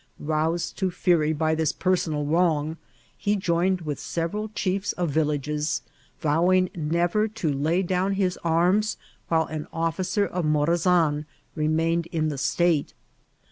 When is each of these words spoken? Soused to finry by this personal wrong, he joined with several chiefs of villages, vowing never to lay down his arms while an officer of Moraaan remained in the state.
Soused 0.17 0.79
to 0.79 0.89
finry 0.89 1.31
by 1.37 1.53
this 1.53 1.71
personal 1.71 2.25
wrong, 2.25 2.77
he 3.15 3.35
joined 3.35 3.81
with 3.81 3.99
several 3.99 4.49
chiefs 4.55 4.93
of 4.93 5.11
villages, 5.11 5.83
vowing 6.19 6.71
never 6.75 7.27
to 7.27 7.53
lay 7.53 7.83
down 7.83 8.13
his 8.13 8.35
arms 8.43 8.97
while 9.27 9.45
an 9.45 9.67
officer 9.71 10.25
of 10.25 10.43
Moraaan 10.43 11.25
remained 11.53 12.07
in 12.07 12.29
the 12.29 12.39
state. 12.39 12.95